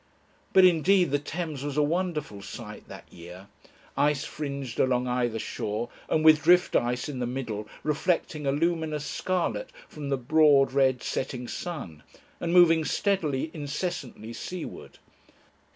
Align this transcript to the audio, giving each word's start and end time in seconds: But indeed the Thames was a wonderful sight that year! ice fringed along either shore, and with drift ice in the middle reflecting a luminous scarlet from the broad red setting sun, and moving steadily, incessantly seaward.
But 0.51 0.65
indeed 0.65 1.11
the 1.11 1.19
Thames 1.19 1.63
was 1.63 1.77
a 1.77 1.83
wonderful 1.83 2.41
sight 2.41 2.87
that 2.87 3.03
year! 3.13 3.45
ice 3.95 4.23
fringed 4.23 4.79
along 4.79 5.07
either 5.07 5.37
shore, 5.37 5.89
and 6.09 6.25
with 6.25 6.41
drift 6.41 6.75
ice 6.75 7.07
in 7.07 7.19
the 7.19 7.27
middle 7.27 7.67
reflecting 7.83 8.47
a 8.47 8.51
luminous 8.51 9.05
scarlet 9.05 9.69
from 9.87 10.09
the 10.09 10.17
broad 10.17 10.71
red 10.73 11.03
setting 11.03 11.47
sun, 11.47 12.01
and 12.39 12.51
moving 12.51 12.83
steadily, 12.83 13.51
incessantly 13.53 14.33
seaward. 14.33 14.97